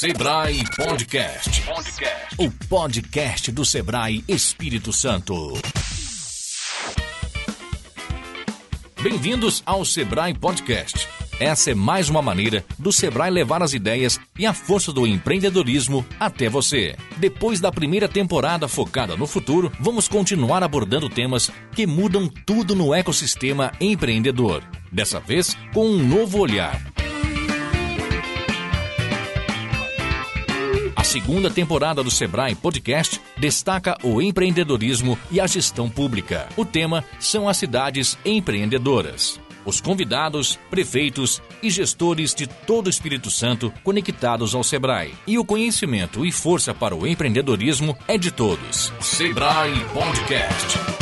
[0.00, 1.62] Sebrae Podcast.
[1.62, 2.36] Podcast.
[2.38, 5.54] O podcast do Sebrae Espírito Santo.
[9.02, 11.08] Bem-vindos ao Sebrae Podcast.
[11.40, 16.06] Essa é mais uma maneira do Sebrae levar as ideias e a força do empreendedorismo
[16.20, 16.94] até você.
[17.16, 22.94] Depois da primeira temporada focada no futuro, vamos continuar abordando temas que mudam tudo no
[22.94, 24.62] ecossistema empreendedor.
[24.92, 26.87] Dessa vez, com um novo olhar.
[31.08, 36.46] Segunda temporada do Sebrae Podcast destaca o empreendedorismo e a gestão pública.
[36.54, 39.40] O tema são as cidades empreendedoras.
[39.64, 45.14] Os convidados, prefeitos e gestores de todo o Espírito Santo conectados ao Sebrae.
[45.26, 48.92] E o conhecimento e força para o empreendedorismo é de todos.
[49.00, 50.97] Sebrae Podcast.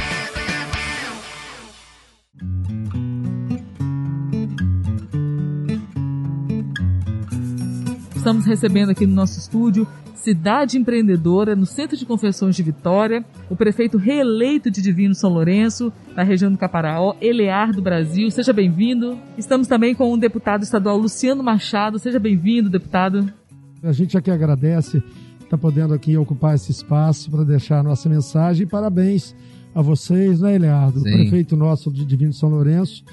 [8.26, 13.54] Estamos recebendo aqui no nosso estúdio Cidade Empreendedora, no Centro de Confessões de Vitória, o
[13.54, 18.28] prefeito reeleito de Divino São Lourenço, na região do Caparaó, Elear do Brasil.
[18.32, 19.16] Seja bem-vindo.
[19.38, 22.00] Estamos também com o deputado estadual Luciano Machado.
[22.00, 23.32] Seja bem-vindo, deputado.
[23.80, 25.00] A gente aqui agradece
[25.40, 28.66] estar podendo aqui ocupar esse espaço para deixar a nossa mensagem.
[28.66, 29.36] Parabéns
[29.72, 30.98] a vocês, né, Eleardo?
[30.98, 31.12] Sim.
[31.12, 33.04] Prefeito nosso de Divino São Lourenço.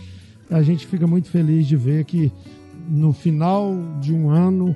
[0.50, 2.31] A gente fica muito feliz de ver que
[2.89, 4.75] no final de um ano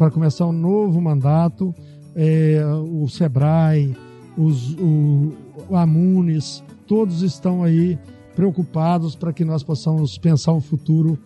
[0.00, 1.74] para começar um novo mandato,
[2.16, 3.94] é, o Sebrae,
[4.34, 5.34] os, o,
[5.68, 7.98] o Amunes, todos estão aí
[8.34, 11.18] preocupados para que nós possamos pensar um futuro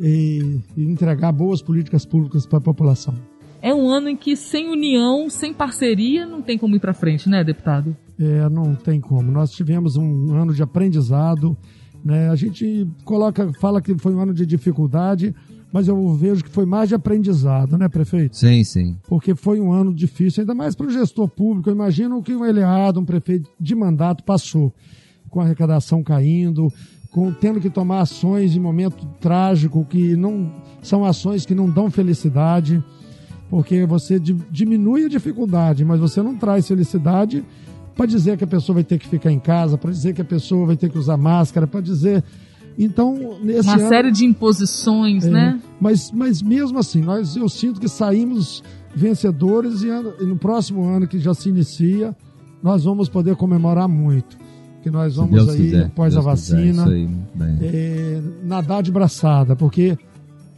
[0.00, 3.12] e, e entregar boas políticas públicas para a população.
[3.60, 7.28] É um ano em que sem união, sem parceria, não tem como ir para frente,
[7.28, 7.94] né, deputado?
[8.18, 9.30] É, não tem como.
[9.30, 11.54] Nós tivemos um ano de aprendizado,
[12.02, 12.30] né?
[12.30, 15.34] A gente coloca, fala que foi um ano de dificuldade,
[15.74, 18.36] mas eu vejo que foi mais de aprendizado, né, prefeito?
[18.36, 18.96] Sim, sim.
[19.08, 21.68] Porque foi um ano difícil, ainda mais para o gestor público.
[21.68, 24.72] Eu imagino que um Eleado, um prefeito de mandato, passou
[25.28, 26.72] com a arrecadação caindo,
[27.10, 30.48] com tendo que tomar ações em momento trágico, que não
[30.80, 32.80] são ações que não dão felicidade,
[33.50, 37.44] porque você di- diminui a dificuldade, mas você não traz felicidade
[37.96, 40.24] para dizer que a pessoa vai ter que ficar em casa, para dizer que a
[40.24, 42.22] pessoa vai ter que usar máscara, para dizer.
[42.78, 45.60] Então, nesse Uma ano, série de imposições, é, né?
[45.80, 48.62] Mas, mas mesmo assim, nós, eu sinto que saímos
[48.94, 52.14] vencedores e, ano- e no próximo ano que já se inicia,
[52.62, 54.36] nós vamos poder comemorar muito.
[54.82, 57.58] Que nós vamos Deus aí, quiser, após Deus a quiser, vacina, bem.
[57.62, 59.96] é, nadar de braçada, porque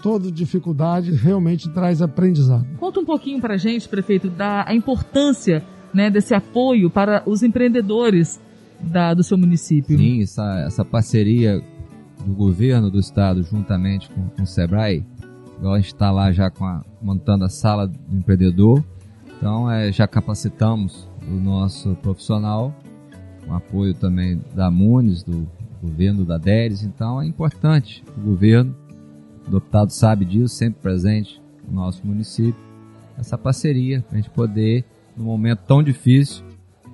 [0.03, 2.66] toda dificuldade realmente traz aprendizado.
[2.78, 5.62] Conta um pouquinho para a gente, prefeito, da a importância
[5.94, 8.41] né, desse apoio para os empreendedores
[8.81, 9.97] da, do seu município.
[9.97, 11.62] Sim, essa, essa parceria
[12.26, 15.04] do governo do estado juntamente com, com o Sebrae,
[15.56, 18.84] igual a gente está lá já com a- montando a sala do empreendedor,
[19.38, 22.75] então é, já capacitamos o nosso profissional,
[23.47, 25.47] com apoio também da Munes, do
[25.81, 28.75] governo da DERES, então é importante o governo,
[29.47, 32.60] o deputado sabe disso, sempre presente no nosso município,
[33.16, 34.84] essa parceria para a gente poder,
[35.16, 36.44] num momento tão difícil,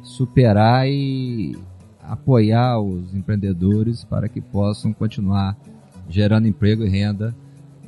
[0.03, 1.57] superar e
[2.03, 5.57] apoiar os empreendedores para que possam continuar
[6.09, 7.35] gerando emprego e renda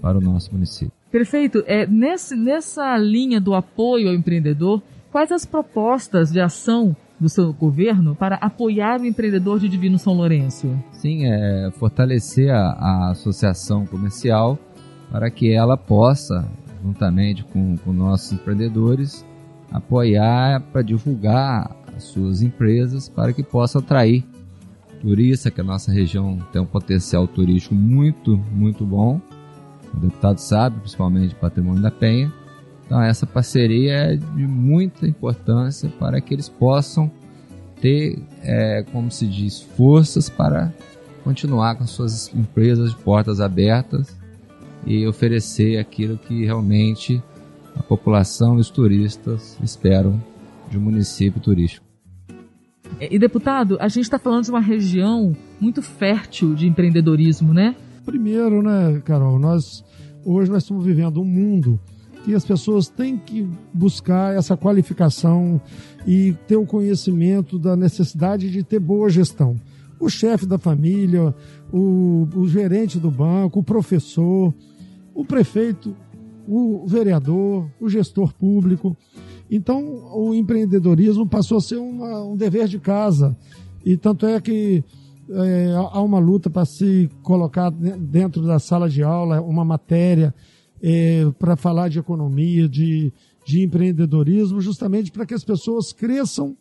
[0.01, 0.93] para o nosso município.
[1.11, 4.83] Prefeito, é, nesse, nessa linha do apoio ao empreendedor,
[5.13, 10.13] quais as propostas de ação do seu governo para apoiar o empreendedor de Divino São
[10.13, 10.77] Lourenço?
[10.93, 14.59] Sim, é fortalecer a, a associação comercial
[15.11, 16.45] para que ela possa,
[16.83, 19.25] juntamente com, com nossos empreendedores,
[19.71, 24.25] apoiar para divulgar as suas empresas para que possa atrair
[25.01, 29.21] turista, que a nossa região tem um potencial turístico muito, muito bom.
[29.93, 32.33] O deputado sabe, principalmente Patrimônio da Penha.
[32.87, 37.11] Então essa parceria é de muita importância para que eles possam
[37.81, 40.73] ter, é, como se diz, forças para
[41.23, 44.17] continuar com suas empresas de portas abertas
[44.87, 47.23] e oferecer aquilo que realmente
[47.77, 50.21] a população e os turistas esperam
[50.71, 51.87] de um município turístico.
[53.01, 57.75] E, deputado, a gente está falando de uma região muito fértil de empreendedorismo, né?
[58.05, 59.85] Primeiro, né, Carol, nós
[60.25, 61.79] hoje nós estamos vivendo um mundo
[62.25, 65.61] que as pessoas têm que buscar essa qualificação
[66.07, 69.57] e ter o conhecimento da necessidade de ter boa gestão.
[70.01, 71.35] O chefe da família,
[71.71, 74.55] o, o gerente do banco, o professor,
[75.15, 75.95] o prefeito,
[76.49, 78.97] o vereador, o gestor público.
[79.51, 79.83] Então,
[80.15, 83.37] o empreendedorismo passou a ser uma, um dever de casa.
[83.85, 84.83] E tanto é que
[85.29, 90.35] é, há uma luta para se colocar dentro da sala de aula uma matéria
[90.83, 93.13] é, para falar de economia, de,
[93.47, 96.57] de empreendedorismo, justamente para que as pessoas cresçam,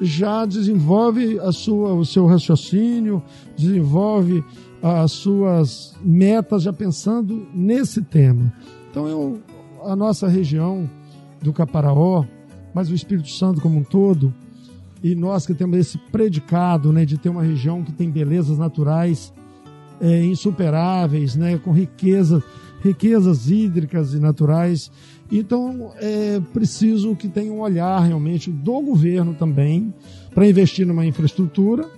[0.00, 3.22] já desenvolve a sua, o seu raciocínio,
[3.56, 4.44] desenvolve
[4.82, 8.52] as suas metas já pensando nesse tema.
[8.90, 9.40] Então eu,
[9.84, 10.88] a nossa região
[11.42, 12.24] do Caparaó,
[12.74, 14.32] mas o Espírito Santo como um todo,
[15.02, 19.32] e nós que temos esse predicado né, de ter uma região que tem belezas naturais
[20.00, 22.42] é, insuperáveis, né, com riqueza,
[22.82, 24.90] riquezas hídricas e naturais.
[25.30, 29.92] Então é preciso que tenha um olhar realmente do governo também
[30.34, 31.88] para investir numa infraestrutura.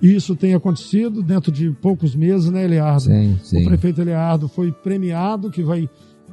[0.00, 3.04] E isso tem acontecido dentro de poucos meses, né, Eliardo?
[3.04, 3.62] Sim, sim.
[3.62, 5.88] O prefeito Eliardo foi premiado, que vai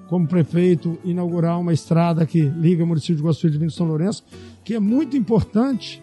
[0.07, 4.23] como prefeito, inaugurar uma estrada que liga o município de Guaçu de São Lourenço,
[4.63, 6.01] que é muito importante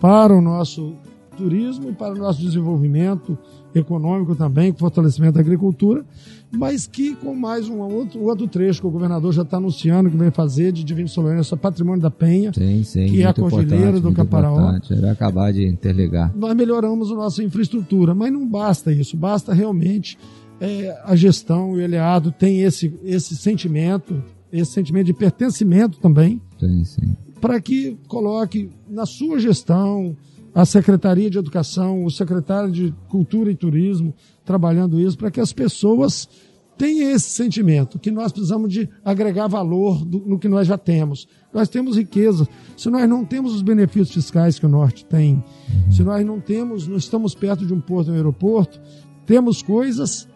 [0.00, 0.94] para o nosso
[1.36, 3.38] turismo e para o nosso desenvolvimento
[3.74, 6.04] econômico também, com fortalecimento da agricultura,
[6.50, 10.16] mas que com mais um outro, outro trecho que o governador já está anunciando que
[10.16, 14.00] vem fazer de Divino São Lourenço, patrimônio da Penha, sim, sim, que é a Cordilheira
[14.00, 14.78] do Caparaó.
[14.90, 16.32] Ele acabar de interligar.
[16.34, 20.18] Nós melhoramos a nossa infraestrutura, mas não basta isso, basta realmente
[20.60, 24.22] é, a gestão e o Eliado tem esse, esse sentimento,
[24.52, 26.40] esse sentimento de pertencimento também,
[27.40, 30.16] para que coloque na sua gestão
[30.54, 34.14] a Secretaria de Educação, o secretário de Cultura e Turismo,
[34.44, 36.26] trabalhando isso, para que as pessoas
[36.78, 41.28] tenham esse sentimento, que nós precisamos de agregar valor do, no que nós já temos.
[41.52, 42.48] Nós temos riqueza.
[42.76, 45.42] Se nós não temos os benefícios fiscais que o Norte tem,
[45.90, 48.80] se nós não temos, não estamos perto de um porto, um aeroporto,
[49.26, 50.28] temos coisas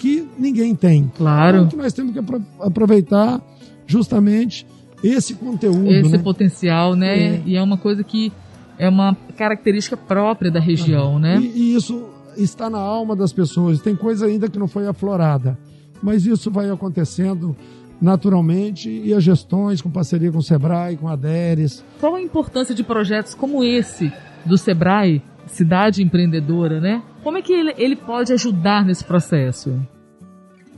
[0.00, 1.12] que ninguém tem.
[1.14, 1.58] Claro.
[1.58, 2.20] Então, que nós temos que
[2.58, 3.38] aproveitar
[3.86, 4.66] justamente
[5.04, 5.90] esse conteúdo.
[5.90, 6.18] Esse né?
[6.18, 7.34] potencial, né?
[7.36, 7.42] É.
[7.44, 8.32] E é uma coisa que
[8.78, 11.38] é uma característica própria da região, né?
[11.38, 13.78] E, e, isso está na alma das pessoas.
[13.80, 15.58] Tem coisa ainda que não foi aflorada.
[16.02, 17.54] Mas isso vai acontecendo
[18.00, 21.84] naturalmente e as gestões com parceria com o Sebrae, com a DERES.
[22.00, 24.10] Qual a importância de projetos como esse
[24.46, 25.20] do Sebrae
[25.52, 27.02] cidade empreendedora, né?
[27.22, 29.78] Como é que ele, ele pode ajudar nesse processo?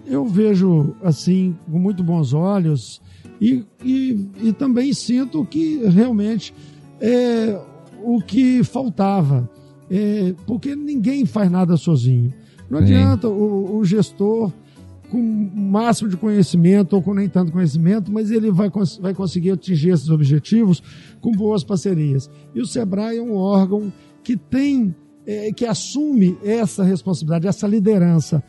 [0.07, 3.01] Eu vejo assim com muito bons olhos
[3.41, 6.53] e, e, e também sinto que realmente
[7.01, 7.59] é
[8.03, 9.49] o que faltava,
[9.91, 12.33] é, porque ninguém faz nada sozinho.
[12.69, 12.85] Não Sim.
[12.85, 14.53] adianta o, o gestor
[15.11, 19.51] com o máximo de conhecimento ou com nem tanto conhecimento, mas ele vai, vai conseguir
[19.51, 20.83] atingir esses objetivos
[21.21, 22.31] com boas parcerias.
[22.55, 23.93] E o Sebrae é um órgão
[24.23, 24.95] que tem,
[25.27, 28.43] é, que assume essa responsabilidade, essa liderança.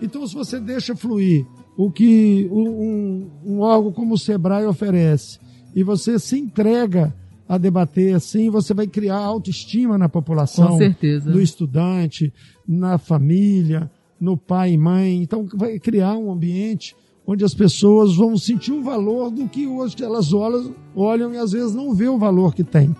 [0.00, 1.46] Então, se você deixa fluir
[1.76, 5.38] o que um, um órgão como o Sebrae oferece
[5.74, 7.14] e você se entrega
[7.48, 11.30] a debater assim, você vai criar autoestima na população, Com certeza.
[11.30, 12.32] no estudante,
[12.66, 13.90] na família,
[14.20, 15.22] no pai e mãe.
[15.22, 16.94] Então, vai criar um ambiente
[17.26, 21.52] onde as pessoas vão sentir o valor do que hoje elas olham, olham e às
[21.52, 22.94] vezes não vê o valor que tem.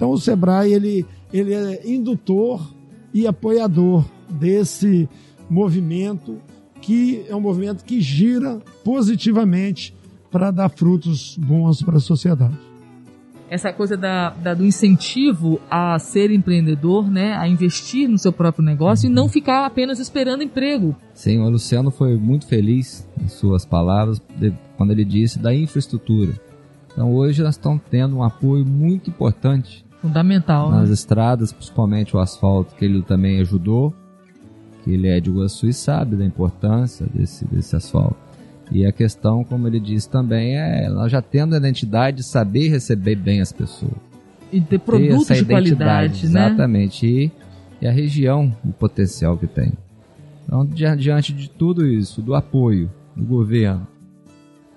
[0.00, 2.74] Então o Sebrae ele, ele é indutor
[3.12, 5.06] e apoiador desse
[5.50, 6.38] movimento
[6.80, 9.94] que é um movimento que gira positivamente
[10.30, 12.56] para dar frutos bons para a sociedade.
[13.50, 18.64] Essa coisa da, da, do incentivo a ser empreendedor, né, a investir no seu próprio
[18.64, 20.96] negócio e não ficar apenas esperando emprego.
[21.12, 24.18] Sim, o Luciano foi muito feliz em suas palavras
[24.78, 26.32] quando ele disse da infraestrutura.
[26.90, 30.70] Então hoje nós estamos tendo um apoio muito importante Fundamental.
[30.70, 30.94] Nas né?
[30.94, 33.94] estradas, principalmente o asfalto, que ele também ajudou,
[34.82, 38.16] que ele é de Iguaçu e sabe da importância desse, desse asfalto.
[38.70, 42.68] E a questão, como ele disse também, é nós já tendo a identidade de saber
[42.68, 43.92] receber bem as pessoas.
[44.52, 46.46] E ter produtos ter de qualidade, né?
[46.46, 47.06] Exatamente.
[47.06, 47.32] E,
[47.80, 49.72] e a região, o potencial que tem.
[50.44, 53.86] Então, diante de tudo isso, do apoio do governo,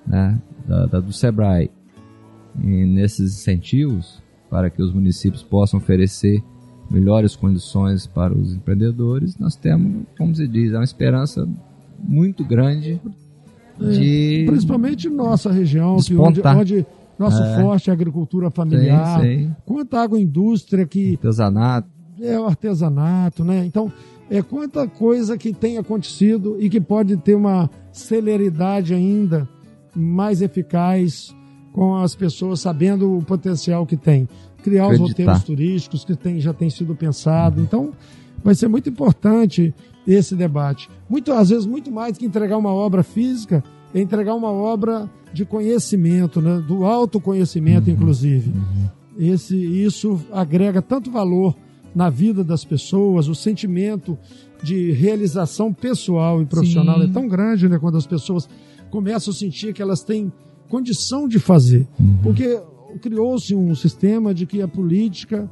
[0.05, 1.71] né, da, da do SEBRAE,
[2.55, 4.22] nesses incentivos,
[4.53, 6.43] para que os municípios possam oferecer
[6.87, 11.49] melhores condições para os empreendedores, nós temos, como se diz, uma esperança
[11.97, 13.01] muito grande
[13.81, 14.43] é, de.
[14.43, 16.85] É, principalmente nossa região, que onde, onde
[17.17, 17.61] nosso é.
[17.63, 19.55] forte é a agricultura familiar, sim, sim.
[19.65, 21.13] quanta agroindústria que.
[21.13, 21.89] Artesanato.
[22.21, 23.65] É o artesanato, né?
[23.65, 23.91] Então,
[24.29, 29.49] é quanta coisa que tem acontecido e que pode ter uma celeridade ainda
[29.95, 31.33] mais eficaz
[31.73, 34.29] com as pessoas sabendo o potencial que tem.
[34.63, 35.03] Criar Acreditar.
[35.03, 37.57] os roteiros turísticos que tem, já tem sido pensado.
[37.57, 37.63] Uhum.
[37.63, 37.91] Então,
[38.41, 39.73] vai ser muito importante
[40.07, 40.89] esse debate.
[41.09, 43.63] Muito, às vezes, muito mais que entregar uma obra física,
[43.93, 46.63] é entregar uma obra de conhecimento, né?
[46.65, 47.95] do autoconhecimento, uhum.
[47.95, 48.51] inclusive.
[48.51, 48.89] Uhum.
[49.17, 51.55] Esse, isso agrega tanto valor
[51.93, 54.17] na vida das pessoas, o sentimento
[54.63, 57.09] de realização pessoal e profissional Sim.
[57.09, 57.77] é tão grande, né?
[57.77, 58.49] Quando as pessoas
[58.89, 60.31] começam a sentir que elas têm
[60.73, 61.87] condição de fazer.
[61.99, 62.17] Uhum.
[62.23, 62.59] Porque
[62.99, 65.47] criou-se um sistema de que a política,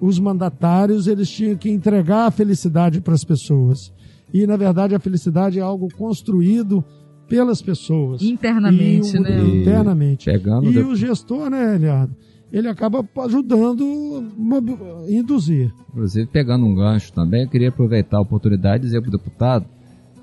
[0.00, 3.92] os mandatários, eles tinham que entregar a felicidade para as pessoas.
[4.32, 6.82] E, na verdade, a felicidade é algo construído
[7.28, 8.22] pelas pessoas.
[8.22, 9.44] Internamente, e, né?
[9.60, 10.24] Internamente.
[10.24, 12.16] Pegando e o gestor, né, Eliado?
[12.50, 15.70] Ele acaba ajudando a induzir.
[15.90, 19.66] Inclusive, pegando um gancho também, eu queria aproveitar a oportunidade e dizer para o deputado,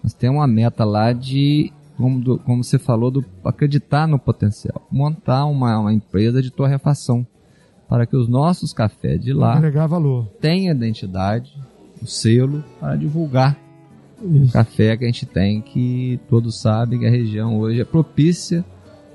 [0.04, 4.88] nós temos uma meta lá de, como, do, como você falou, do acreditar no potencial.
[4.90, 7.28] Montar uma, uma empresa de torrefação
[7.88, 10.28] para que os nossos cafés de lá agregar valor.
[10.40, 11.52] tenham identidade,
[12.02, 13.58] o selo para divulgar
[14.22, 14.54] isso.
[14.54, 18.66] Café que a gente tem, que todos sabem que a região hoje é propícia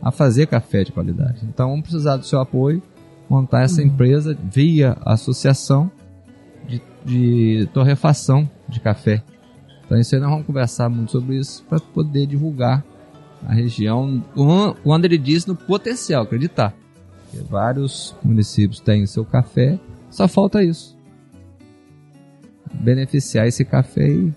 [0.00, 1.40] a fazer café de qualidade.
[1.44, 2.82] Então vamos precisar do seu apoio,
[3.28, 3.88] montar essa uhum.
[3.88, 5.90] empresa via associação
[6.66, 9.22] de, de torrefação de café.
[9.84, 12.84] Então isso aí nós vamos conversar muito sobre isso para poder divulgar
[13.46, 14.24] a região,
[14.82, 16.74] quando ele diz no potencial, acreditar.
[17.30, 19.78] Porque vários municípios têm o seu café,
[20.10, 20.96] só falta isso.
[22.72, 24.32] Beneficiar esse café e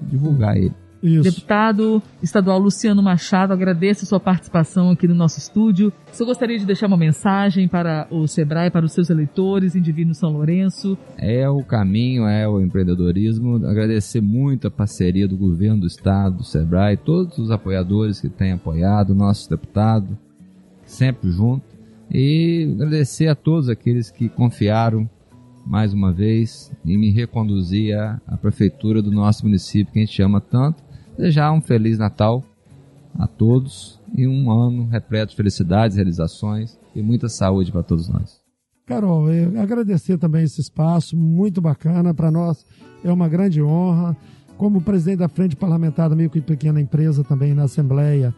[0.00, 0.74] divulgar ele.
[1.02, 1.22] Isso.
[1.22, 5.92] Deputado estadual Luciano Machado, agradeço a sua participação aqui no nosso estúdio.
[6.18, 10.14] Eu gostaria de deixar uma mensagem para o Sebrae, para os seus eleitores em Divino
[10.14, 10.98] São Lourenço.
[11.16, 13.64] É o caminho, é o empreendedorismo.
[13.66, 18.52] Agradecer muito a parceria do governo do estado, do Sebrae, todos os apoiadores que têm
[18.52, 20.18] apoiado, nosso deputado,
[20.84, 21.64] sempre junto.
[22.10, 25.08] E agradecer a todos aqueles que confiaram
[25.68, 30.22] mais uma vez e me reconduzir à, à prefeitura do nosso município que a gente
[30.22, 30.82] ama tanto.
[31.18, 32.44] Desejar um feliz Natal
[33.18, 38.40] a todos e um ano repleto de felicidades, realizações e muita saúde para todos nós.
[38.86, 39.26] Carol,
[39.60, 42.64] agradecer também esse espaço, muito bacana para nós,
[43.02, 44.16] é uma grande honra.
[44.56, 48.32] Como presidente da Frente Parlamentar da Micro e Pequena Empresa também na Assembleia,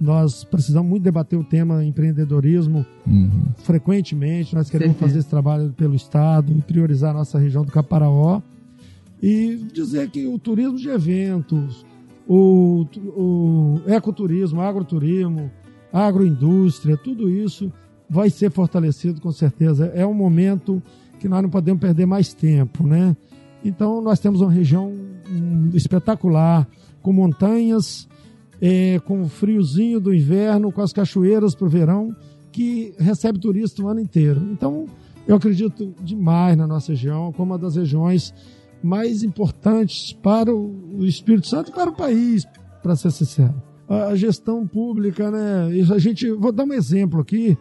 [0.00, 3.30] nós precisamos muito debater o tema empreendedorismo uhum.
[3.58, 4.54] frequentemente.
[4.54, 8.42] Nós queremos fazer esse trabalho pelo Estado e priorizar a nossa região do Caparaó.
[9.22, 11.84] E dizer que o turismo de eventos,
[12.26, 15.50] o, o ecoturismo, agroturismo,
[15.92, 17.72] agroindústria, tudo isso
[18.08, 19.86] vai ser fortalecido com certeza.
[19.94, 20.82] É um momento
[21.18, 23.16] que nós não podemos perder mais tempo, né?
[23.64, 24.92] Então nós temos uma região
[25.72, 26.68] espetacular,
[27.02, 28.08] com montanhas,
[28.60, 32.14] é, com o friozinho do inverno, com as cachoeiras para o verão,
[32.50, 34.40] que recebe turista o ano inteiro.
[34.52, 34.86] Então,
[35.26, 38.32] eu acredito demais na nossa região, como uma das regiões
[38.84, 42.44] mais importantes para o Espírito Santo e para o país,
[42.82, 43.54] para ser sincero.
[43.88, 45.68] A gestão pública, né?
[45.94, 47.56] A gente, vou dar um exemplo aqui,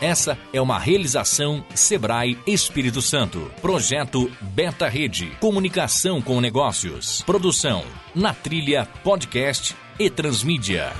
[0.02, 3.48] Essa é uma realização Sebrae Espírito Santo.
[3.62, 5.30] Projeto Beta Rede.
[5.38, 7.22] Comunicação com negócios.
[7.22, 7.84] Produção.
[8.12, 10.92] Na Trilha Podcast e Transmídia.